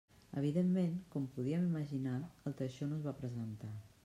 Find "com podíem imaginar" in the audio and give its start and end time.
1.17-2.17